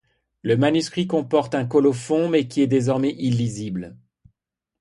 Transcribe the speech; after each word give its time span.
Le 0.41 0.57
manuscrit 0.57 1.05
comporte 1.05 1.53
un 1.53 1.63
colophon 1.67 2.27
mais 2.27 2.47
qui 2.47 2.61
est 2.63 2.67
désormais 2.67 3.11
illisible. 3.19 3.99